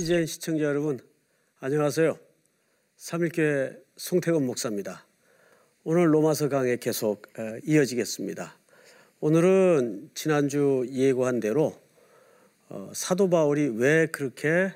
[0.00, 0.98] CGN 시청자 여러분
[1.58, 2.18] 안녕하세요.
[2.96, 5.06] 삼일교회 송태건 목사입니다.
[5.84, 7.28] 오늘 로마서 강의 계속
[7.66, 8.56] 이어지겠습니다.
[9.20, 11.78] 오늘은 지난주 예고한 대로
[12.70, 14.72] 어, 사도 바울이 왜 그렇게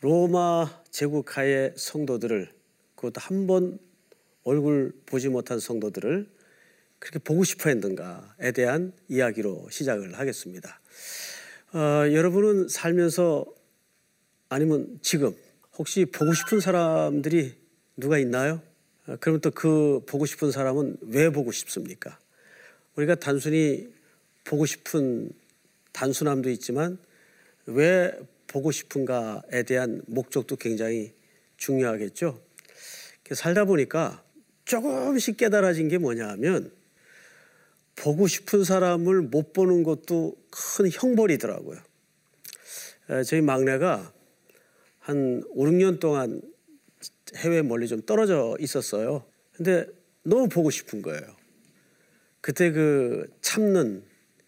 [0.00, 2.48] 로마 제국하의 성도들을
[2.94, 3.80] 그것도 한 번
[4.44, 6.28] 얼굴 보지 못한 성도들을
[7.00, 10.80] 그렇게 보고 싶어 했는가에 대한 이야기로 시작을 하겠습니다.
[11.72, 11.78] 어,
[12.12, 13.57] 여러분은 살면서
[14.48, 15.34] 아니면 지금
[15.76, 17.54] 혹시 보고 싶은 사람들이
[17.96, 18.62] 누가 있나요?
[19.06, 22.18] 어, 그러면 또 그 보고 싶은 사람은 왜 보고 싶습니까?
[22.96, 23.92] 우리가 단순히
[24.44, 25.30] 보고 싶은
[25.92, 26.98] 단순함도 있지만
[27.66, 28.12] 왜
[28.46, 31.12] 보고 싶은가에 대한 목적도 굉장히
[31.58, 32.40] 중요하겠죠.
[33.32, 34.22] 살다 보니까
[34.64, 36.72] 조금씩 깨달아진 게 뭐냐 하면
[37.94, 41.80] 보고 싶은 사람을 못 보는 것도 큰 형벌이더라고요.
[43.26, 44.12] 저희 막내가
[45.08, 46.42] 한 5, 6년 동안
[47.36, 49.24] 해외 멀리 좀 떨어져 있었어요.
[49.56, 49.86] 근데
[50.22, 51.22] 너무 보고 싶은 거예요.
[52.42, 54.04] 그때 그 참는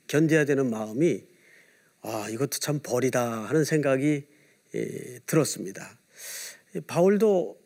[0.06, 1.24] 견뎌야 되는 마음이
[2.02, 4.26] 아 이것도 참 벌이다 하는 생각이
[4.74, 5.98] 예, 들었습니다.
[6.86, 7.58] 바울도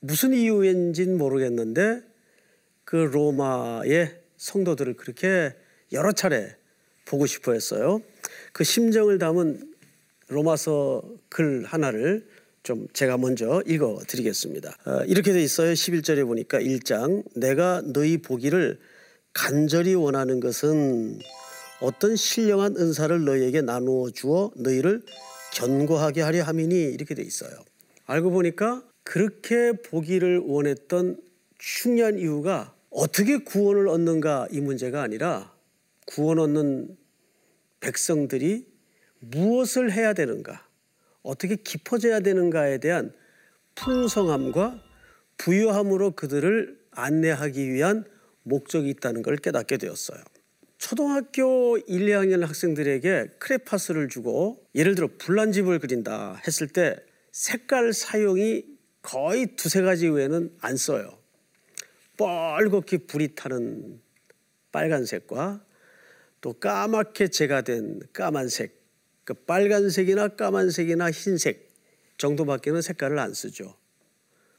[0.00, 2.02] 무슨 이유인지는 모르겠는데
[2.82, 5.54] 그 로마의 성도들을 그렇게
[5.92, 6.56] 여러 차례
[7.04, 8.02] 보고 싶어 했어요.
[8.52, 9.77] 그 심정을 담은
[10.28, 12.26] 로마서 글 하나를
[12.62, 14.76] 좀 제가 먼저 읽어 드리겠습니다.
[14.86, 15.72] 어, 이렇게 돼 있어요.
[15.72, 18.78] 11절에 보니까 1장 내가 너희 보기를
[19.32, 21.18] 간절히 원하는 것은
[21.80, 25.02] 어떤 신령한 은사를 너희에게 나누어 주어 너희를
[25.54, 27.50] 견고하게 하려 함이니 이렇게 돼 있어요.
[28.06, 31.18] 알고 보니까 그렇게 보기를 원했던
[31.58, 35.52] 중요한 이유가 어떻게 구원을 얻는가 이 문제가 아니라
[36.06, 36.96] 구원 얻는
[37.80, 38.66] 백성들이
[39.20, 40.66] 무엇을 해야 되는가,
[41.22, 43.12] 어떻게 깊어져야 되는가에 대한
[43.74, 44.82] 풍성함과
[45.36, 48.04] 부유함으로 그들을 안내하기 위한
[48.42, 50.18] 목적이 있다는 걸 깨닫게 되었어요.
[50.78, 56.96] 초등학교 1, 2학년 학생들에게 크레파스를 주고 예를 들어 불난집을 그린다 했을 때
[57.32, 58.64] 색깔 사용이
[59.02, 61.18] 거의 두세 가지 외에는 안 써요.
[62.16, 64.00] 뻘겋게 불이 타는
[64.72, 65.64] 빨간색과
[66.40, 68.77] 또 까맣게 재가 된 까만색
[69.28, 71.68] 그 빨간색이나 까만색이나 흰색
[72.16, 73.76] 정도밖에는 색깔을 안 쓰죠.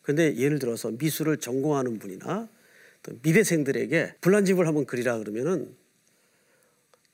[0.04, 2.48] 근데 예를 들어서 미술을 전공하는 분이나
[3.24, 5.76] 미대생들에게 불난집을 한번 그리라 그러면은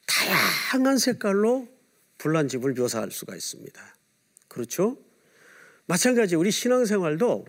[0.06, 1.70] 다양한 색깔로
[2.18, 3.96] 불난집을 묘사할 수가 있습니다.
[4.50, 4.98] 그렇죠?
[5.86, 7.46] 마찬가지 우리 신앙생활도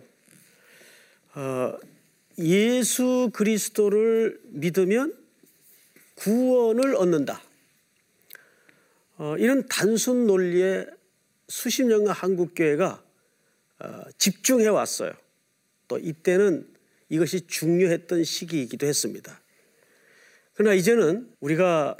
[1.35, 1.77] 어,
[2.37, 5.13] 예수 그리스도를 믿으면
[6.15, 7.43] 구원을 얻는다.
[9.17, 10.85] 어, 이런 단순 논리에
[11.47, 13.03] 수십 년간 한국 교회가
[13.79, 15.11] 어, 집중해 왔어요.
[15.87, 16.67] 또 이때는
[17.09, 19.41] 이것이 중요했던 시기이기도 했습니다.
[20.53, 21.95] 그러나 이제는 우리가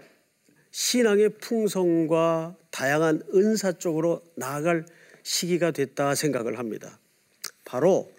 [0.72, 4.86] 신앙의 풍성과 다양한 은사 쪽으로 나아갈
[5.24, 7.00] 시기가 됐다 생각을 합니다.
[7.66, 8.12] 바로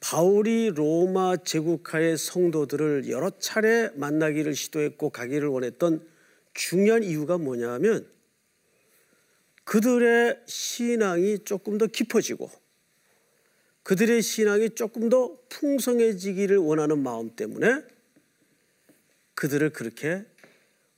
[0.00, 6.06] 바울이 로마 제국하의 성도들을 여러 차례 만나기를 시도했고 가기를 원했던
[6.58, 8.10] 중요한 이유가 뭐냐면
[9.62, 12.50] 그들의 신앙이 조금 더 깊어지고
[13.84, 17.84] 그들의 신앙이 조금 더 풍성해지기를 원하는 마음 때문에
[19.36, 20.24] 그들을 그렇게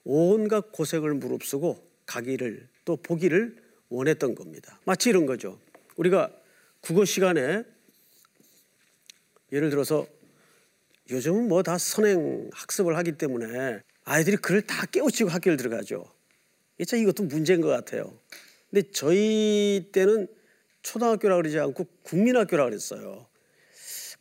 [0.05, 4.81] 온갖 고생을 무릅쓰고 가기를 또 보기를 원했던 겁니다.
[4.87, 5.61] 마치 이런 거죠.
[5.97, 6.35] 우리가
[6.81, 7.65] 국어 시간에
[9.53, 10.07] 예를 들어서
[11.11, 16.05] 요즘은 뭐 다 선행 학습을 하기 때문에 아이들이 글을 다 깨우치고 학교를 들어가죠.
[16.85, 18.19] 참 이것도 문제인 것 같아요.
[18.69, 20.27] 근데 저희 때는
[20.83, 23.29] 초등학교라 그러지 않고 국민학교라 그랬어요.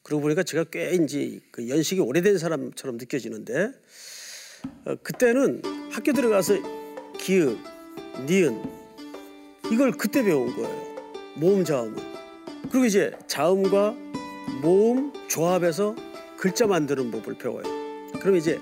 [0.03, 3.71] 그러고 보니까 제가 꽤 이제 그 연식이 오래된 사람처럼 느껴지는데
[4.85, 6.53] 어, 그때는 학교 들어가서
[7.17, 7.57] 기읍,
[8.27, 8.61] 니은
[9.71, 10.99] 이걸 그때 배운 거예요.
[11.35, 11.97] 모음 자음을.
[12.69, 13.95] 그리고 이제 자음과
[14.61, 15.95] 모음 조합해서
[16.37, 17.63] 글자 만드는 법을 배워요.
[18.19, 18.61] 그럼 이제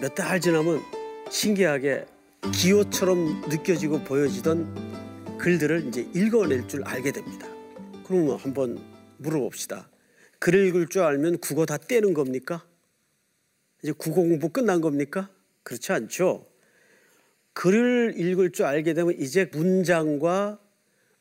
[0.00, 0.80] 몇 달 지나면
[1.28, 2.06] 신기하게
[2.54, 7.48] 기호처럼 느껴지고 보여지던 글들을 이제 읽어낼 줄 알게 됩니다.
[8.06, 8.80] 그러면 한번
[9.16, 9.90] 물어봅시다.
[10.38, 12.64] 글 읽을 줄 알면 국어 다 떼는 겁니까?
[13.82, 15.30] 이제 국어 공부 끝난 겁니까?
[15.64, 16.46] 그렇지 않죠.
[17.54, 20.60] 글을 읽을 줄 알게 되면 이제 문장과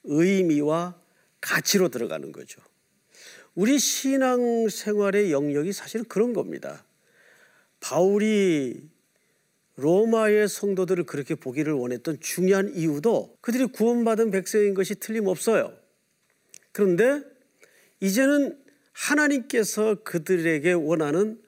[0.03, 1.01] 의미와
[1.41, 2.62] 가치로 들어가는 거죠.
[3.56, 6.85] 우리 신앙 생활의 영역이 사실은 그런 겁니다.
[7.87, 8.81] 바울이
[9.77, 15.73] 로마의 성도들을 그렇게 보기를 원했던 중요한 이유도 그들이 구원받은 백성인 것이 틀림없어요.
[16.73, 17.23] 그런데
[18.01, 18.61] 이제는
[18.91, 21.41] 하나님께서 그들에게 원하는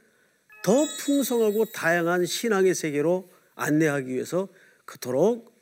[0.64, 4.48] 더 풍성하고 다양한 신앙의 세계로 안내하기 위해서
[4.86, 5.54] 그토록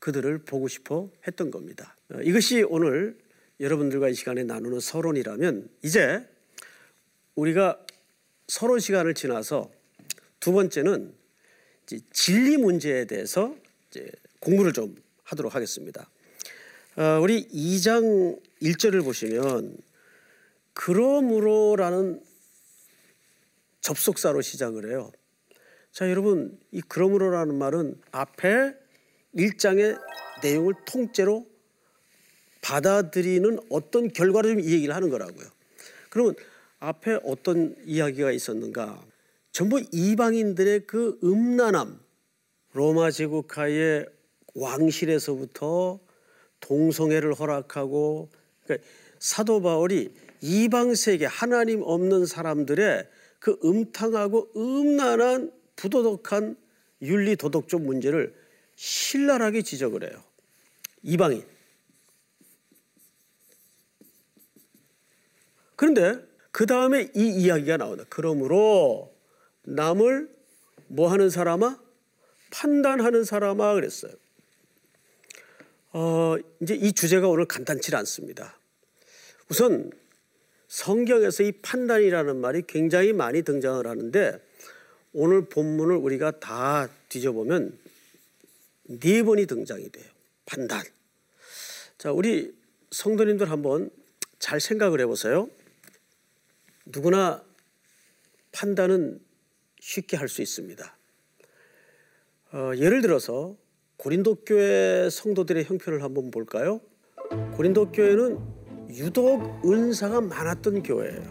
[0.00, 1.96] 그들을 보고 싶어 했던 겁니다.
[2.12, 3.16] 어, 이것이 오늘
[3.60, 6.26] 여러분들과 이 시간에 나누는 서론이라면 이제
[7.36, 7.78] 우리가
[8.48, 9.75] 서론 시간을 지나서
[10.46, 11.12] 두 번째는
[12.12, 13.56] 진리 문제에 대해서
[14.38, 14.94] 공부를 좀
[15.24, 16.08] 하도록 하겠습니다.
[16.94, 19.76] 어, 우리 2장 1절을 보시면
[20.72, 22.22] 그러므로라는
[23.80, 25.10] 접속사로 시작을 해요.
[25.90, 28.72] 자, 여러분, 이 그러므로라는 말은 앞에
[29.34, 30.00] 1장의
[30.44, 31.44] 내용을 통째로
[32.60, 35.48] 받아들이는 어떤 결과를 좀 얘기를 하는 거라고요.
[36.08, 36.36] 그러면
[36.78, 39.15] 앞에 어떤 이야기가 있었는가?
[39.56, 41.98] 전부 이방인들의 그 음란함,
[42.74, 44.04] 로마 제국하의
[44.54, 45.98] 왕실에서부터
[46.60, 48.28] 동성애를 허락하고
[48.64, 48.86] 그러니까
[49.18, 53.08] 사도 바울이 이방 세계 하나님 없는 사람들의
[53.38, 56.58] 그 음탕하고 음란한 부도덕한
[57.00, 58.34] 윤리 도덕적 문제를
[58.74, 60.22] 신랄하게 지적을 해요.
[61.02, 61.42] 이방인.
[65.76, 68.04] 그런데 그 다음에 이 이야기가 나온다.
[68.10, 69.15] 그러므로
[69.66, 70.28] 남을
[70.88, 71.78] 뭐 하는 사람아?
[72.50, 74.12] 판단하는 사람아 그랬어요.
[75.92, 78.58] 어, 이제 이 주제가 오늘 간단치 않습니다.
[79.50, 79.90] 우선
[80.68, 84.40] 성경에서 이 판단이라는 말이 굉장히 많이 등장을 하는데
[85.12, 87.78] 오늘 본문을 우리가 다 뒤져보면
[88.84, 90.04] 네 번이 등장이 돼요.
[90.44, 90.82] 판단.
[91.98, 92.54] 자, 우리
[92.90, 93.90] 성도님들 한번
[94.38, 95.48] 잘 생각을 해보세요.
[96.84, 97.42] 누구나
[98.52, 99.25] 판단은
[99.86, 100.96] 쉽게 할 수 있습니다.
[102.52, 103.54] 어, 예를 들어서
[103.98, 106.80] 고린도 교회 성도들의 형편을 한번 볼까요?
[107.54, 108.38] 고린도 교회는
[108.90, 111.22] 유독 은사가 많았던 교회예요.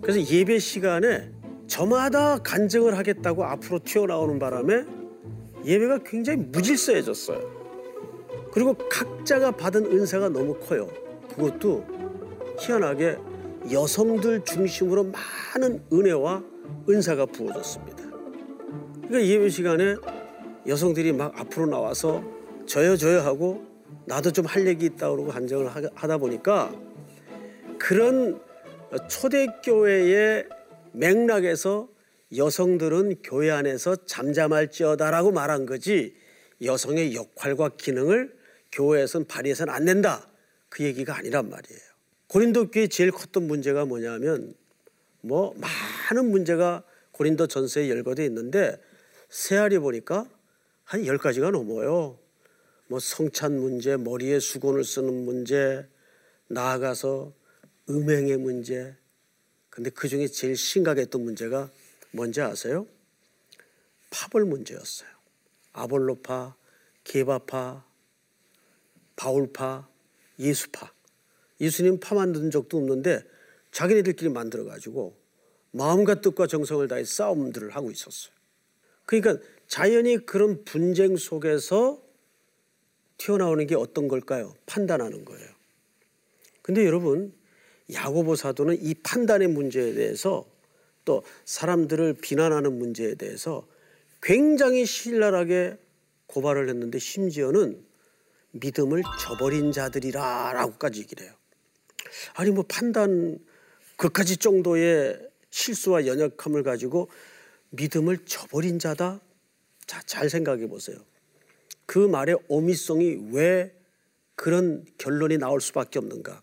[0.00, 1.30] 그래서 예배 시간에
[1.66, 4.84] 저마다 간증을 하겠다고 앞으로 튀어나오는 바람에
[5.66, 7.52] 예배가 굉장히 무질서해졌어요.
[8.52, 10.88] 그리고 각자가 받은 은사가 너무 커요.
[11.28, 11.84] 그것도
[12.58, 13.18] 희한하게
[13.70, 16.53] 여성들 중심으로 많은 은혜와
[16.88, 18.04] 은사가 부어졌습니다.
[19.08, 19.96] 그러니까 예배 시간에
[20.66, 22.22] 여성들이 막 앞으로 나와서
[22.66, 23.64] 저요 저요 하고
[24.06, 26.74] 나도 좀 할 얘기 있다 그러고 간증을 하다 보니까
[27.78, 28.40] 그런
[29.08, 30.46] 초대교회의
[30.92, 31.88] 맥락에서
[32.36, 36.14] 여성들은 교회 안에서 잠잠할지어다라고 말한 거지
[36.62, 38.34] 여성의 역할과 기능을
[38.72, 40.28] 교회에서는 발휘해서는 안 된다
[40.68, 41.80] 그 얘기가 아니란 말이에요.
[42.28, 44.54] 고린도 교회 제일 컸던 문제가 뭐냐면
[45.24, 48.78] 뭐 많은 문제가 고린도 전서에 열거돼 있는데
[49.30, 50.28] 세알이 보니까
[50.84, 52.18] 한 10가지가 넘어요.
[52.88, 55.88] 뭐 성찬 문제, 머리에 수건을 쓰는 문제,
[56.48, 57.32] 나아가서
[57.88, 58.94] 음행의 문제.
[59.70, 61.70] 근데 그 중에 제일 심각했던 문제가
[62.12, 62.86] 뭔지 아세요?
[64.10, 65.08] 파벌 문제였어요.
[65.72, 66.54] 아볼로파,
[67.02, 67.82] 게바파,
[69.16, 69.88] 바울파,
[70.38, 70.92] 예수파.
[71.60, 73.22] 예수님 파 만든 적도 없는데
[73.70, 75.23] 자기네들끼리 만들어 가지고
[75.74, 78.32] 마음과 뜻과 정성을 다해 싸움들을 하고 있었어요.
[79.06, 82.00] 그러니까 자연히 그런 분쟁 속에서
[83.18, 84.54] 튀어나오는 게 어떤 걸까요?
[84.66, 85.48] 판단하는 거예요.
[86.62, 87.34] 근데 여러분,
[87.92, 90.46] 야고보 사도는 이 판단의 문제에 대해서
[91.04, 93.66] 또 사람들을 비난하는 문제에 대해서
[94.22, 95.76] 굉장히 신랄하게
[96.26, 97.84] 고발을 했는데 심지어는
[98.52, 101.34] 믿음을 저버린 자들이라라고까지 얘기를 해요.
[102.34, 103.38] 아니 뭐 판단
[103.96, 107.08] 그까지 정도의 실수와 연약함을 가지고
[107.70, 109.20] 믿음을 저버린 자다?
[109.86, 110.98] 자, 잘 생각해 보세요.
[111.86, 113.72] 그 말의 어미성이 왜
[114.34, 116.42] 그런 결론이 나올 수밖에 없는가?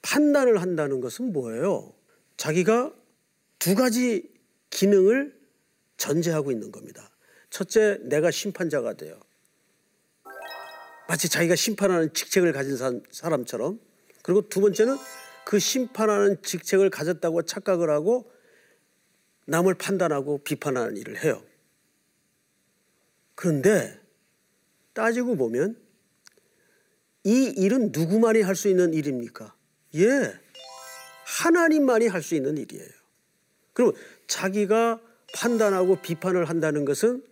[0.00, 1.92] 판단을 한다는 것은 뭐예요?
[2.38, 2.94] 자기가
[3.58, 4.30] 두 가지
[4.70, 5.38] 기능을
[5.98, 7.10] 전제하고 있는 겁니다.
[7.50, 9.20] 첫째, 내가 심판자가 돼요.
[11.06, 12.78] 마치 자기가 심판하는 직책을 가진
[13.10, 13.78] 사람처럼.
[14.22, 14.96] 그리고 두 번째는
[15.44, 18.30] 그 심판하는 직책을 가졌다고 착각을 하고
[19.46, 21.42] 남을 판단하고 비판하는 일을 해요.
[23.34, 24.00] 그런데
[24.92, 25.76] 따지고 보면
[27.24, 29.54] 이 일은 누구만이 할 수 있는 일입니까?
[29.96, 30.40] 예.
[31.24, 32.88] 하나님만이 할 수 있는 일이에요.
[33.72, 33.92] 그럼
[34.26, 35.00] 자기가
[35.34, 37.24] 판단하고 비판을 한다는 것은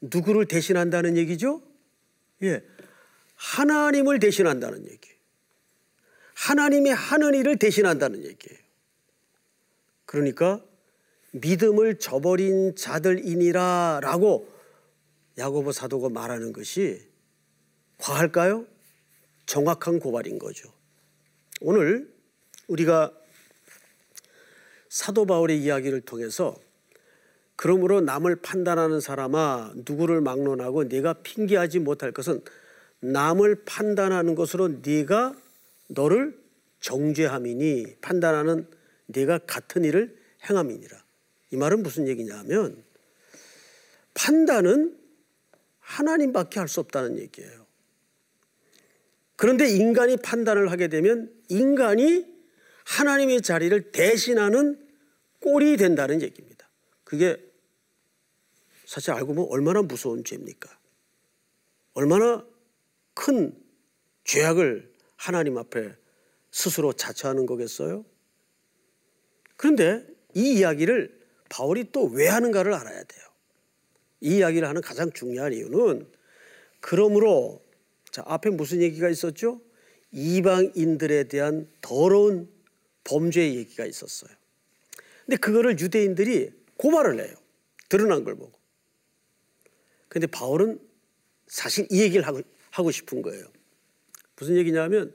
[0.00, 1.62] 누구를 대신한다는 얘기죠?
[2.42, 2.62] 예.
[3.36, 5.13] 하나님을 대신한다는 얘기예요.
[6.44, 8.58] 하나님이 하는 일을 대신한다는 얘기예요.
[10.04, 10.62] 그러니까
[11.32, 14.52] 믿음을 저버린 자들이니라 라고
[15.38, 17.00] 야고보 사도가 말하는 것이
[17.98, 18.66] 과할까요?
[19.46, 20.70] 정확한 고발인 거죠.
[21.62, 22.12] 오늘
[22.68, 23.12] 우리가
[24.90, 26.54] 사도 바울의 이야기를 통해서
[27.56, 32.42] 그러므로 남을 판단하는 사람아 누구를 막론하고 네가 핑계하지 못할 것은
[33.00, 35.34] 남을 판단하는 것으로 네가
[35.88, 36.38] 너를
[36.80, 38.68] 정죄함이니 판단하는
[39.06, 40.16] 네가 같은 일을
[40.48, 41.04] 행함이니라.
[41.50, 42.84] 이 말은 무슨 얘기냐면
[44.14, 44.98] 판단은
[45.80, 47.66] 하나님밖에 할 수 없다는 얘기예요.
[49.36, 52.26] 그런데 인간이 판단을 하게 되면 인간이
[52.84, 54.86] 하나님의 자리를 대신하는
[55.40, 56.68] 꼴이 된다는 얘기입니다.
[57.02, 57.36] 그게
[58.86, 60.78] 사실 알고 보면 얼마나 무서운 죄입니까?
[61.94, 62.46] 얼마나
[63.14, 63.54] 큰
[64.24, 64.93] 죄악을
[65.24, 65.94] 하나님 앞에
[66.50, 68.04] 스스로 자처하는 거겠어요?
[69.56, 73.22] 그런데 이 이야기를 바울이 또 왜 하는가를 알아야 돼요.
[74.20, 76.12] 이 이야기를 하는 가장 중요한 이유는
[76.80, 77.64] 그러므로
[78.10, 79.62] 자, 앞에 무슨 얘기가 있었죠?
[80.12, 82.52] 이방인들에 대한 더러운
[83.04, 84.30] 범죄의 얘기가 있었어요.
[85.24, 87.34] 근데 그거를 유대인들이 고발을 해요.
[87.88, 88.52] 드러난 걸 보고.
[90.08, 90.78] 근데 바울은
[91.46, 93.53] 사실 이 얘기를 하고, 하고 싶은 거예요.
[94.36, 95.14] 무슨 얘기냐면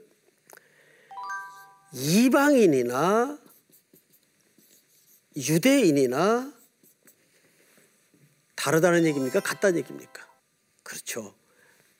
[1.92, 3.38] 이방인이나
[5.36, 6.52] 유대인이나
[8.56, 9.40] 다르다는 얘기입니까?
[9.40, 10.28] 같다는 얘기입니까?
[10.82, 11.34] 그렇죠.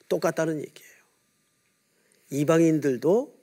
[0.08, 0.90] 똑같다는 얘기예요.
[2.30, 3.38] 이방인들도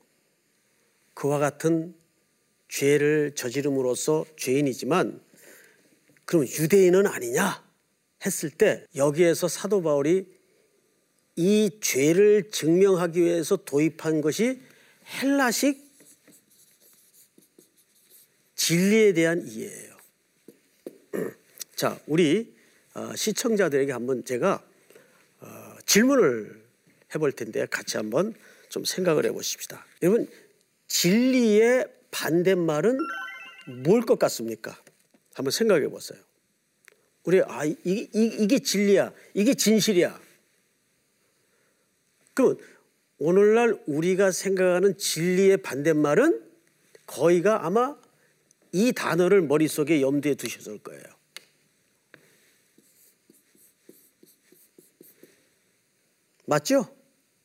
[1.14, 1.96] 그와 같은
[2.70, 5.22] 죄를 저지름으로써 죄인이지만
[6.26, 7.66] 그럼 유대인은 아니냐
[8.26, 10.37] 했을 때 여기에서 사도 바울이
[11.38, 14.60] 이 죄를 증명하기 위해서 도입한 것이
[15.22, 15.86] 헬라식
[18.56, 19.98] 진리에 대한 이해예요.
[21.76, 22.56] 자, 우리
[22.96, 24.64] 어, 시청자들에게 한번 제가
[25.40, 26.66] 어, 질문을
[27.14, 28.34] 해볼 텐데 같이 한번
[28.70, 29.86] 좀 생각을 해보십시다.
[30.02, 30.28] 여러분
[30.88, 32.98] 진리의 반대말은
[33.84, 34.82] 뭘 것 같습니까?
[35.36, 36.20] 한번 생각해 보세요.
[37.26, 40.27] 우리 아 이게, 이게 진리야, 이게 진실이야.
[42.38, 42.56] 그럼
[43.18, 46.48] 오늘날 우리가 생각하는 진리의 반대말은
[47.08, 47.98] 거의가 아마
[48.72, 51.02] 이 단어를 머릿속에 염두에 두셨을 거예요.
[56.46, 56.96] 맞죠?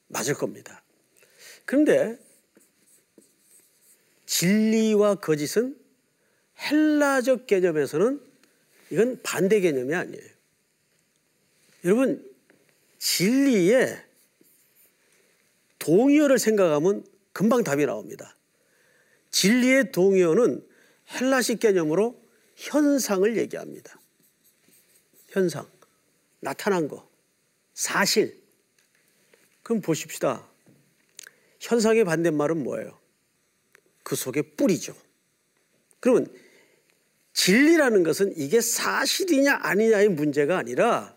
[0.08, 0.84] 맞을 겁니다.
[1.64, 2.18] 그런데
[4.26, 5.75] 진리와 거짓은
[6.61, 8.20] 헬라적 개념에서는
[8.90, 10.28] 이건 반대 개념이 아니에요.
[11.87, 12.30] 여러분,
[12.99, 14.12] 진리에
[15.82, 18.36] 동의어를 생각하면 금방 답이 나옵니다.
[19.32, 20.64] 진리의 동의어는
[21.12, 22.22] 헬라식 개념으로
[22.54, 24.00] 현상을 얘기합니다.
[25.28, 25.68] 현상,
[26.38, 27.10] 나타난 거,
[27.74, 28.40] 사실.
[29.64, 30.48] 그럼 보십시다.
[31.58, 33.00] 현상의 반대말은 뭐예요?
[34.04, 34.94] 그 속에 뿌리죠.
[35.98, 36.32] 그러면
[37.32, 41.16] 진리라는 것은 이게 사실이냐 아니냐의 문제가 아니라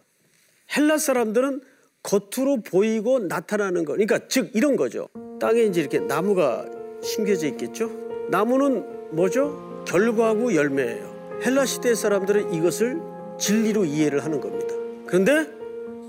[0.75, 1.62] 헬라 사람들은
[2.05, 3.93] 겉으로 보이고 나타나는 거.
[3.93, 5.09] 그러니까 즉 이런 거죠.
[5.39, 6.65] 땅에 이제 이렇게 나무가
[7.01, 7.89] 심겨져 있겠죠.
[8.29, 9.83] 나무는 뭐죠?
[9.88, 11.39] 결과하고 열매예요.
[11.43, 13.01] 헬라 시대 사람들은 이것을
[13.39, 14.74] 진리로 이해를 하는 겁니다.
[15.07, 15.50] 그런데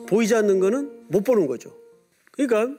[0.06, 1.74] 보이지 않는 거는 못 보는 거죠.
[2.32, 2.78] 그러니까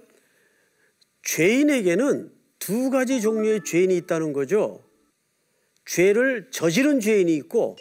[1.24, 4.83] 죄인에게는 두 가지 종류의 죄인이 있다는 거죠.
[5.86, 7.77] 죄를 저지른 죄인이 있고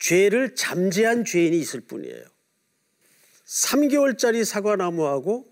[0.00, 2.33] 죄를 잠재한 죄인이 있을 뿐이에요.
[3.54, 5.48] 3개월짜리 사과나무하고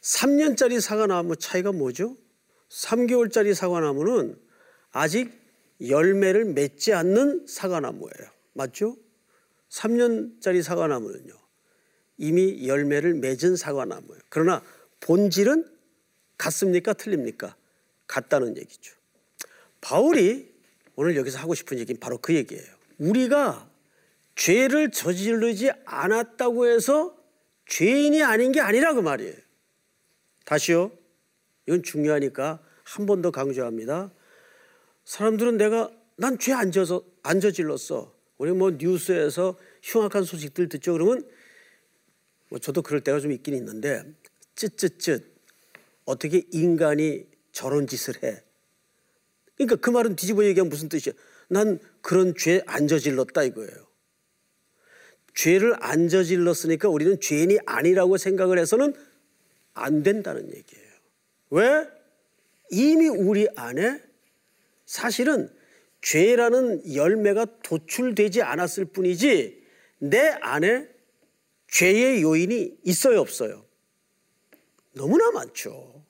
[0.00, 2.16] 3년짜리 사과나무 차이가 뭐죠?
[2.70, 4.38] 3개월짜리 사과나무는
[4.92, 5.32] 아직
[5.80, 8.30] 열매를 맺지 않는 사과나무예요.
[8.52, 8.96] 맞죠?
[9.68, 11.34] 3년짜리 사과나무는요.
[12.18, 14.20] 이미 열매를 맺은 사과나무예요.
[14.28, 14.62] 그러나
[15.00, 15.68] 본질은
[16.36, 16.92] 같습니까?
[16.92, 17.56] 틀립니까?
[18.06, 18.94] 같다는 얘기죠.
[19.80, 20.54] 바울이
[20.94, 22.66] 오늘 여기서 하고 싶은 얘기는 바로 그 얘기예요.
[22.98, 23.67] 우리가
[24.38, 27.16] 죄를 저지르지 않았다고 해서
[27.66, 29.34] 죄인이 아닌 게 아니라 그 말이에요.
[30.46, 30.92] 다시요.
[31.66, 34.10] 이건 중요하니까 한 번 더 강조합니다.
[35.04, 38.14] 사람들은 내가 난 죄안 져서 안 저질렀어.
[38.38, 40.92] 우리 뭐 뉴스에서 흉악한 소식들 듣죠.
[40.92, 41.28] 그러면
[42.48, 44.04] 뭐 저도 그럴 때가 좀 있긴 있는데
[44.54, 45.22] 쯧쯧쯧
[46.04, 48.42] 어떻게 인간이 저런 짓을 해?
[49.56, 51.12] 그러니까 그 말은 뒤집어 얘기하면 무슨 뜻이야?
[51.48, 53.87] 난 그런 죄 안 저질렀다 이거예요.
[55.38, 58.92] 죄를 안 저질렀으니까 우리는 죄인이 아니라고 생각을 해서는
[59.72, 60.88] 안 된다는 얘기예요.
[61.50, 61.88] 왜?
[62.70, 64.02] 이미 우리 안에
[64.84, 65.48] 사실은
[66.02, 69.64] 죄라는 열매가 도출되지 않았을 뿐이지
[69.98, 70.88] 내 안에
[71.68, 73.64] 죄의 요인이 있어요, 없어요?
[74.92, 76.04] 너무나 많죠.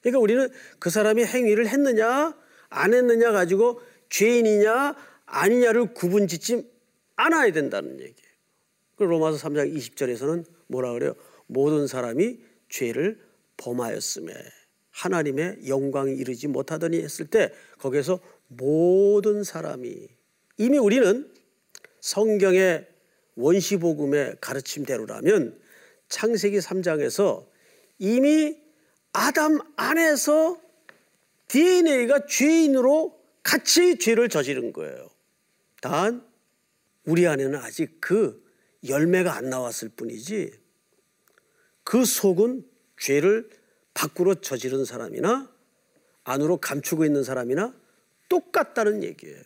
[0.00, 0.48] 그러니까 우리는
[0.80, 2.36] 그 사람이 행위를 했느냐,
[2.70, 4.96] 안 했느냐 가지고 죄인이냐,
[5.26, 6.68] 아니냐를 구분 짓지
[7.14, 8.27] 않아야 된다는 얘기예요.
[8.98, 11.14] 그 로마서 3장 20절에서는 뭐라 그래요?
[11.46, 13.18] 모든 사람이 죄를
[13.56, 14.34] 범하였음에
[14.90, 20.08] 하나님의 영광이 이르지 못하더니 했을 때 거기에서 모든 사람이
[20.58, 21.32] 이미 우리는
[22.00, 22.88] 성경의
[23.36, 25.60] 원시복음의 가르침대로라면
[26.08, 27.46] 창세기 3장에서
[27.98, 28.56] 이미
[29.12, 30.60] 아담 안에서
[31.46, 35.08] DNA가 죄인으로 같이 죄를 저지른 거예요.
[35.80, 36.26] 단
[37.04, 38.47] 우리 안에는 아직 그
[38.88, 40.52] 열매가 안 나왔을 뿐이지
[41.84, 42.64] 그 속은
[43.00, 43.48] 죄를
[43.94, 45.52] 밖으로 저지른 사람이나
[46.24, 47.74] 안으로 감추고 있는 사람이나
[48.28, 49.42] 똑같다는 얘기예요.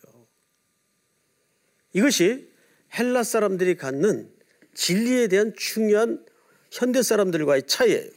[1.93, 2.51] 이것이
[2.97, 4.31] 헬라 사람들이 갖는
[4.73, 6.25] 진리에 대한 중요한
[6.71, 8.09] 현대 사람들과의 차이예요.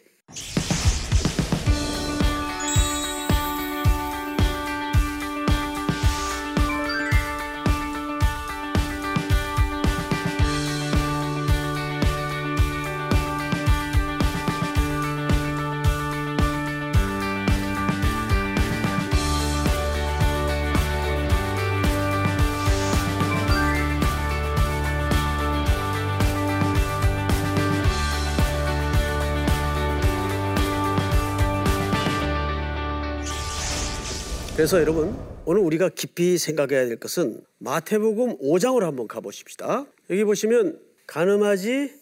[34.66, 39.86] 그래서 여러분 오늘 우리가 깊이 생각해야 될 것은 마태복음 5장으로 한번 가보십시다.
[40.10, 41.94] 여기 보시면 가늠하지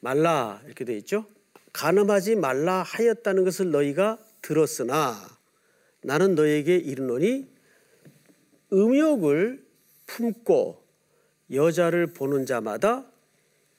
[0.00, 1.24] 말라 이렇게 돼 있죠.
[1.72, 5.16] 가늠하지 말라 하였다는 것을 너희가 들었으나
[6.02, 7.48] 나는 너에게 이르노니
[8.70, 9.64] 음욕을
[10.04, 10.84] 품고
[11.54, 13.10] 여자를 보는 자마다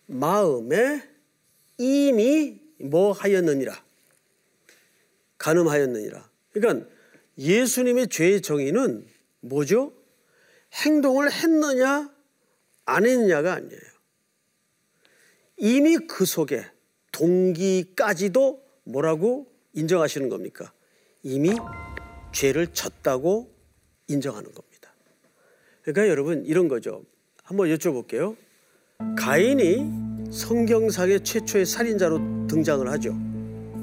[0.07, 1.07] 마음에
[1.77, 3.71] 이미 뭐 하였느니라
[5.37, 6.27] 가늠하였느니라.
[6.53, 6.87] 그러니까
[7.37, 9.07] 예수님의 죄의 정의는
[9.41, 9.93] 뭐죠?
[10.85, 12.11] 행동을 했느냐
[12.85, 13.81] 안 했느냐가 아니에요.
[15.57, 16.65] 이미 그 속에
[17.11, 20.73] 동기까지도 뭐라고 인정하시는 겁니까?
[21.23, 21.51] 이미
[22.31, 23.53] 죄를 졌다고
[24.07, 24.93] 인정하는 겁니다.
[25.83, 27.03] 그러니까 여러분 이런 거죠.
[27.43, 28.35] 한번 여쭤볼게요.
[29.17, 33.15] 가인이 성경상의 최초의 살인자로 등장을 하죠.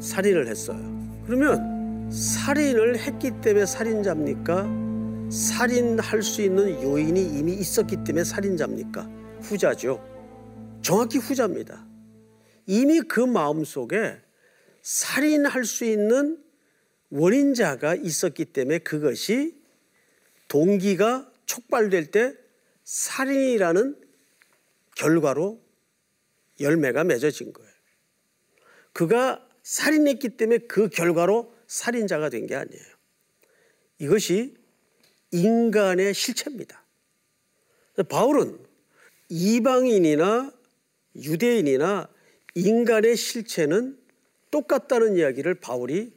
[0.00, 0.78] 살인을 했어요.
[1.26, 1.77] 그러면
[2.10, 4.66] 살인을 했기 때문에 살인자입니까?
[5.30, 9.02] 살인할 수 있는 요인이 이미 있었기 때문에 살인자입니까?
[9.42, 10.02] 후자죠.
[10.80, 11.86] 정확히 후자입니다.
[12.66, 14.16] 이미 그 마음 속에
[14.80, 16.42] 살인할 수 있는
[17.10, 19.60] 원인자가 있었기 때문에 그것이
[20.48, 22.34] 동기가 촉발될 때
[22.84, 23.96] 살인이라는
[24.96, 25.60] 결과로
[26.58, 27.70] 열매가 맺어진 거예요.
[28.94, 32.84] 그가 살인했기 때문에 그 결과로 살인자가 된 게 아니에요.
[33.98, 34.56] 이것이
[35.30, 36.84] 인간의 실체입니다.
[38.08, 38.58] 바울은
[39.28, 40.52] 이방인이나
[41.16, 42.08] 유대인이나
[42.54, 43.98] 인간의 실체는
[44.50, 46.12] 똑같다는 이야기를 바울이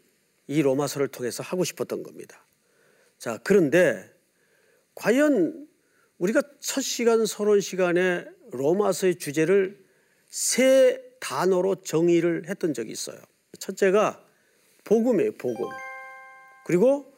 [0.47, 2.45] 이 로마서를 통해서 하고 싶었던 겁니다.
[3.17, 4.09] 자, 그런데
[4.95, 5.67] 과연
[6.17, 9.83] 우리가 첫 시간, 서론 시간에 로마서의 주제를
[10.29, 13.19] 세 단어로 정의를 했던 적이 있어요.
[13.59, 14.23] 첫째가
[14.83, 15.69] 복음이에요, 복음.
[16.65, 17.11] 그리고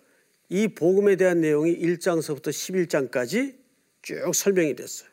[0.49, 3.56] 이 복음에 대한 내용이 1장서부터 11장까지
[4.02, 5.10] 쭉 설명이 됐어요.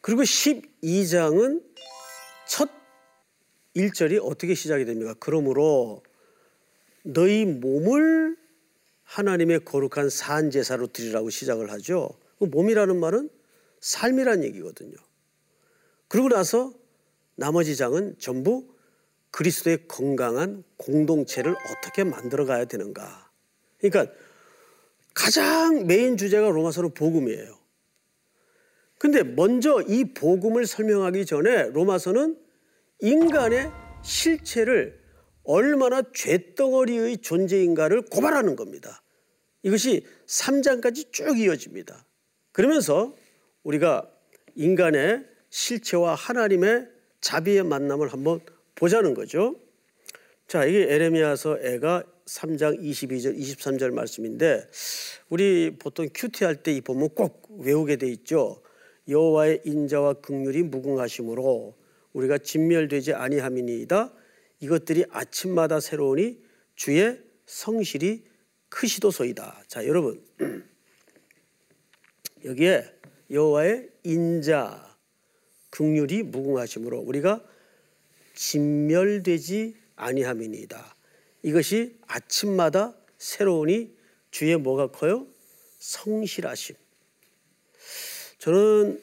[0.00, 1.62] 그리고 12장은
[2.48, 2.70] 첫
[3.74, 5.14] 1절이 어떻게 시작이 됩니까?
[5.20, 6.02] 그러므로
[7.02, 8.36] 너희 몸을
[9.04, 12.10] 하나님의 거룩한 산 제사로 드리라고 시작을 하죠.
[12.38, 13.30] 그 몸이라는 말은
[13.80, 14.96] 삶이란 얘기거든요.
[16.08, 16.72] 그러고 나서
[17.36, 18.75] 나머지 장은 전부
[19.36, 23.30] 그리스도의 건강한 공동체를 어떻게 만들어 가야 되는가.
[23.78, 24.10] 그러니까
[25.12, 27.58] 가장 메인 주제가 로마서는 복음이에요.
[28.96, 32.38] 근데 먼저 이 복음을 설명하기 전에 로마서는
[33.00, 33.70] 인간의
[34.02, 34.98] 실체를
[35.44, 39.02] 얼마나 죄덩어리의 존재인가를 고발하는 겁니다.
[39.62, 42.06] 이것이 3장까지 쭉 이어집니다.
[42.52, 43.14] 그러면서
[43.64, 44.10] 우리가
[44.54, 46.88] 인간의 실체와 하나님의
[47.20, 48.40] 자비의 만남을 한번
[48.76, 49.56] 보자는 거죠.
[50.46, 54.68] 자, 이게 에레미야서 애가 3장 22절, 23절 말씀인데
[55.28, 58.62] 우리 보통 큐티 할 때이 보면 꼭 외우게 돼 있죠.
[59.08, 61.76] 여호와의 인자와 극률이 무궁하심으로
[62.12, 64.12] 우리가 진멸되지 아니함이니이다.
[64.60, 66.40] 이것들이 아침마다 새로우니
[66.74, 68.24] 주의 성실이
[68.68, 69.64] 크시도소이다.
[69.68, 70.22] 자, 여러분
[72.44, 72.92] 여기에
[73.30, 74.96] 여호와의 인자,
[75.70, 77.44] 극률이 무궁하심으로 우리가
[78.36, 80.94] 진멸되지 아니함이니이다.
[81.42, 83.96] 이것이 아침마다 새로우니
[84.30, 85.26] 주의 뭐가 커요?
[85.78, 86.76] 성실하심.
[88.38, 89.02] 저는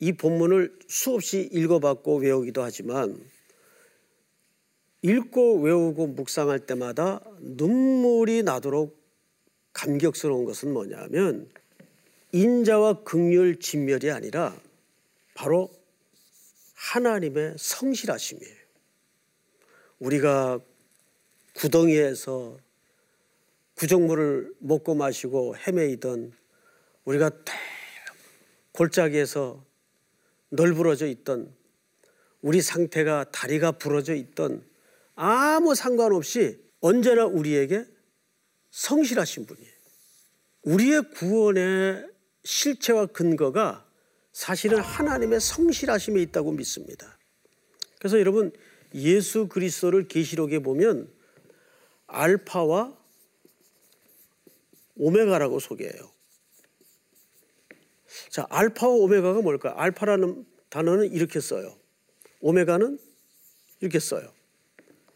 [0.00, 3.20] 이 본문을 수없이 읽어봤고 외우기도 하지만
[5.02, 8.98] 읽고 외우고 묵상할 때마다 눈물이 나도록
[9.72, 11.48] 감격스러운 것은 뭐냐면
[12.32, 14.58] 인자와 극률 진멸이 아니라
[15.34, 15.70] 바로
[16.80, 18.56] 하나님의 성실하심이에요.
[19.98, 20.60] 우리가
[21.54, 22.58] 구덩이에서
[23.74, 26.32] 구정물을 먹고 마시고 헤매이던
[27.04, 27.30] 우리가
[28.72, 29.64] 골짜기에서
[30.48, 31.54] 널브러져 있던
[32.40, 34.66] 우리 상태가 다리가 부러져 있던
[35.14, 37.84] 아무 상관없이 언제나 우리에게
[38.70, 39.72] 성실하신 분이에요.
[40.62, 42.06] 우리의 구원의
[42.44, 43.89] 실체와 근거가
[44.32, 47.18] 사실은 하나님의 성실하심에 있다고 믿습니다.
[47.98, 48.52] 그래서 여러분
[48.94, 51.12] 예수 그리스도를 계시록에 보면
[52.06, 52.96] 알파와
[54.96, 56.10] 오메가라고 소개해요.
[58.28, 59.74] 자, 알파와 오메가가 뭘까?
[59.76, 61.76] 알파라는 단어는 이렇게 써요.
[62.40, 62.98] 오메가는
[63.80, 64.32] 이렇게 써요.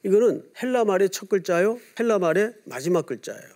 [0.04, 3.54] 이거는 헬라 말의 첫 글자요, 헬라 말의 마지막 글자예요.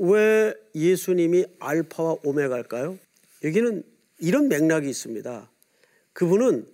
[0.00, 2.98] 왜 예수님이 알파와 오메가일까요?
[3.44, 3.82] 여기는
[4.18, 5.50] 이런 맥락이 있습니다.
[6.12, 6.66] 그분은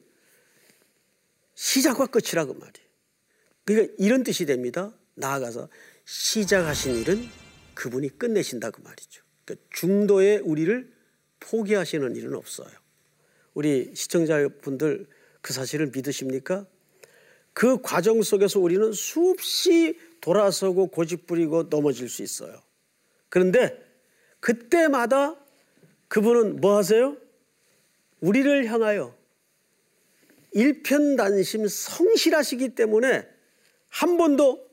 [1.54, 2.88] 시작과 끝이라 그 말이에요.
[3.64, 4.92] 그러니까 이런 뜻이 됩니다.
[5.14, 5.68] 나아가서
[6.04, 7.28] 시작하신 일은
[7.74, 9.22] 그분이 끝내신다 그 말이죠.
[9.44, 10.92] 그러니까 중도에 우리를
[11.40, 12.70] 포기하시는 일은 없어요.
[13.52, 15.06] 우리 시청자분들
[15.40, 16.66] 그 사실을 믿으십니까?
[17.52, 22.60] 그 과정 속에서 우리는 수없이 돌아서고 고집부리고 넘어질 수 있어요.
[23.28, 23.78] 그런데
[24.40, 25.36] 그때마다
[26.08, 27.16] 그분은 뭐 하세요?
[28.24, 29.14] 우리를 향하여
[30.52, 33.28] 일편단심 성실하시기 때문에
[33.88, 34.66] 한 번도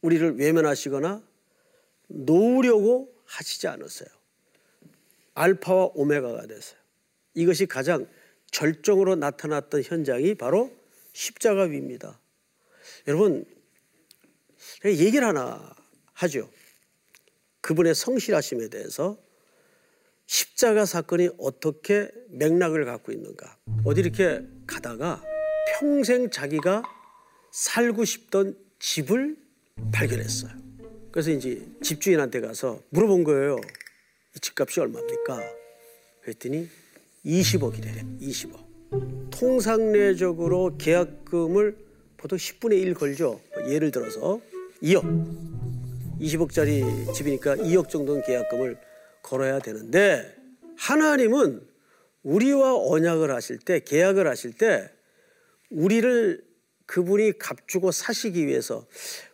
[0.00, 1.22] 우리를 외면하시거나
[2.08, 4.08] 놓으려고 하시지 않았어요.
[5.34, 6.78] 알파와 오메가가 됐어요.
[7.34, 8.08] 이것이 가장
[8.50, 10.76] 절정으로 나타났던 현장이 바로
[11.12, 12.20] 십자가 위입니다.
[13.06, 13.44] 여러분,
[14.84, 15.74] 얘기를 하나
[16.14, 16.50] 하죠.
[17.60, 19.16] 그분의 성실하심에 대해서
[20.26, 23.58] 십자가 사건이 어떻게 맥락을 갖고 있는가.
[23.84, 25.22] 어디 이렇게 가다가
[25.78, 26.82] 평생 자기가
[27.50, 29.36] 살고 싶던 집을
[29.92, 30.52] 발견했어요.
[31.10, 33.58] 그래서 이제 집주인한테 가서 물어본 거예요.
[34.34, 35.40] 이 집값이 얼마입니까?
[36.22, 36.68] 그랬더니
[37.24, 38.20] 20억이래.
[38.20, 39.30] 20억.
[39.30, 41.76] 통상례적으로 계약금을
[42.16, 43.40] 보통 10분의 1 걸죠.
[43.68, 44.40] 예를 들어서
[44.82, 45.02] 2억.
[46.20, 48.78] 20억짜리 집이니까 2억 정도는 계약금을
[49.22, 50.36] 걸어야 되는데
[50.76, 51.66] 하나님은
[52.22, 54.90] 우리와 언약을 하실 때 계약을 하실 때
[55.70, 56.44] 우리를
[56.86, 58.86] 그분이 값주고 사시기 위해서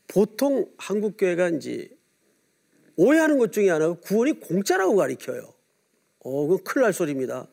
[0.07, 1.89] 보통 한국 교회가 이제
[2.97, 5.53] 오해하는 것 중에 하나가 구원이 공짜라고 가리켜요.
[6.21, 7.49] 어, 그건 큰일 날 소리입니다.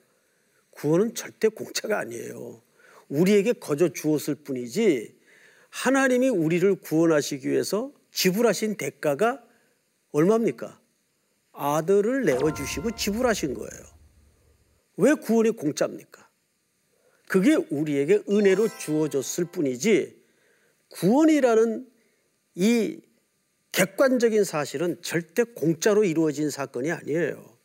[0.71, 2.62] 구원은 절대 공짜가 아니에요.
[3.10, 5.15] 우리에게 거저 주었을 뿐이지
[5.69, 9.43] 하나님이 우리를 구원하시기 위해서 지불하신 대가가
[10.12, 10.80] 얼마입니까?
[11.56, 13.86] 아들을 내어주시고 지불하신 거예요.
[14.98, 16.28] 왜 구원이 공짜입니까?
[17.28, 20.15] 그게 우리에게 은혜로 주어졌을 뿐이지
[20.89, 21.88] 구원이라는
[22.56, 23.02] 이
[23.72, 27.56] 객관적인 사실은 절대 공짜로 이루어진 사건이 아니에요.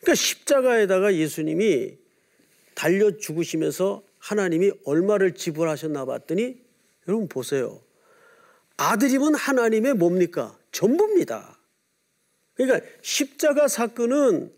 [0.00, 1.98] 그러니까 십자가에다가 예수님이
[2.74, 6.62] 달려 죽으시면서 하나님이 얼마를 지불하셨나 봤더니
[7.08, 7.80] 여러분 보세요.
[8.76, 10.56] 아들이면 하나님의 뭡니까?
[10.72, 11.53] 전부입니다.
[12.54, 14.52] 그러니까 십자가 사건은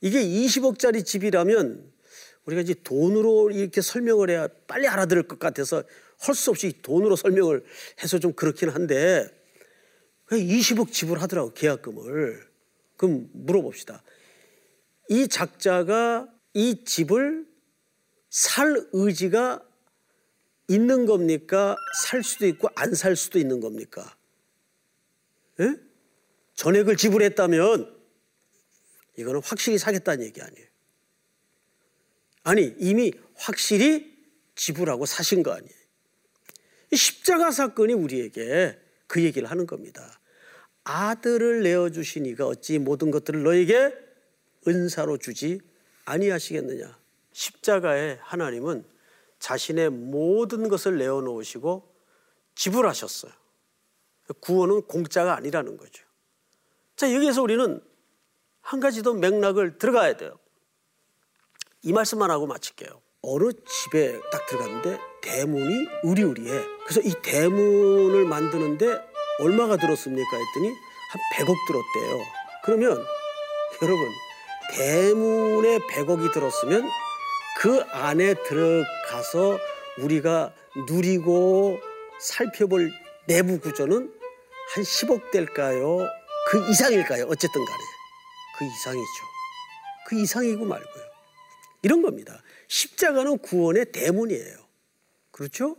[0.00, 1.92] 이게 20억짜리 집이라면
[2.44, 5.82] 우리가 이제 돈으로 이렇게 설명을 해야 빨리 알아들을 것 같아서
[6.18, 7.64] 할 수 없이 돈으로 설명을
[8.02, 9.28] 해서 좀 그렇긴 한데
[10.30, 12.48] 20억 지불하더라고 계약금을.
[12.96, 14.02] 그럼 물어봅시다.
[15.08, 17.46] 이 작자가 이 집을
[18.30, 19.62] 살 의지가
[20.68, 21.76] 있는 겁니까?
[22.04, 24.16] 살 수도 있고 안 살 수도 있는 겁니까?
[25.60, 25.74] 예?
[26.54, 27.96] 전액을 지불했다면
[29.16, 30.66] 이거는 확실히 사겠다는 얘기 아니에요.
[32.44, 34.12] 아니 이미 확실히
[34.54, 35.82] 지불하고 사신 거 아니에요.
[36.92, 40.20] 십자가 사건이 우리에게 그 얘기를 하는 겁니다.
[40.84, 43.94] 아들을 내어 주시니가 어찌 모든 것들을 너에게
[44.66, 45.60] 은사로 주지
[46.04, 46.98] 아니하시겠느냐.
[47.32, 48.84] 십자가에 하나님은
[49.38, 51.92] 자신의 모든 것을 내어 놓으시고
[52.54, 53.32] 지불하셨어요.
[54.40, 56.04] 구원은 공짜가 아니라는 거죠.
[57.02, 57.80] 자, 여기에서 우리는
[58.60, 60.38] 한 가지 더 맥락을 들어가야 돼요.
[61.82, 63.02] 이 말씀만 하고 마칠게요.
[63.22, 66.64] 어느 집에 딱 들어갔는데 대문이 으리으리해.
[66.84, 69.00] 그래서 이 대문을 만드는데
[69.40, 70.30] 얼마가 들었습니까?
[70.30, 72.24] 했더니 한 100억 들었대요.
[72.62, 73.04] 그러면
[73.82, 74.08] 여러분
[74.76, 76.88] 대문에 100억이 들었으면
[77.58, 79.58] 그 안에 들어가서
[79.98, 80.54] 우리가
[80.88, 81.80] 누리고
[82.20, 82.92] 살펴볼
[83.26, 84.14] 내부 구조는
[84.74, 86.08] 한 10억 될까요?
[86.52, 87.24] 그 이상일까요?
[87.28, 87.82] 어쨌든 간에
[88.58, 89.24] 그 이상이죠.
[90.06, 91.04] 그 이상이고 말고요.
[91.80, 92.42] 이런 겁니다.
[92.68, 94.58] 십자가는 구원의 대문이에요.
[95.30, 95.78] 그렇죠?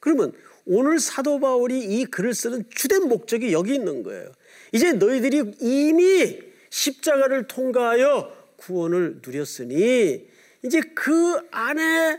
[0.00, 0.32] 그러면
[0.64, 4.32] 오늘 사도 바울이 이 글을 쓰는 주된 목적이 여기 있는 거예요.
[4.72, 10.26] 이제 너희들이 이미 십자가를 통과하여 구원을 누렸으니
[10.64, 12.18] 이제 그 안에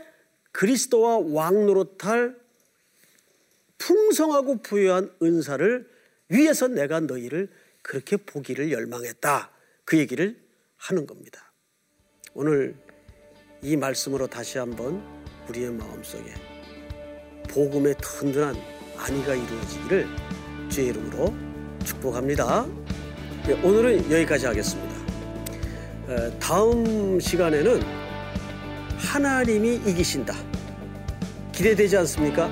[0.52, 2.36] 그리스도와 왕노릇할
[3.78, 5.97] 풍성하고 부유한 은사를
[6.28, 7.50] 위해서 내가 너희를
[7.82, 9.50] 그렇게 보기를 열망했다.
[9.84, 10.36] 그 얘기를
[10.76, 11.52] 하는 겁니다.
[12.34, 12.76] 오늘
[13.62, 15.02] 이 말씀으로 다시 한번
[15.48, 16.32] 우리의 마음속에
[17.48, 18.54] 복음의 든든한
[18.96, 20.06] 안위가 이루어지기를
[20.68, 21.34] 주의 이름으로
[21.84, 22.66] 축복합니다.
[23.46, 24.98] 네, 오늘은 여기까지 하겠습니다.
[26.38, 27.80] 다음 시간에는
[28.98, 30.34] 하나님이 이기신다.
[31.52, 32.48] 기대되지 않습니까?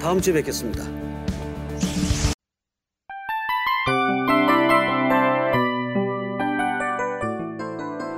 [0.00, 0.95] 다음 주에 뵙겠습니다.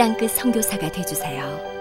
[0.00, 1.79] 땅끝 성교사가 되주세요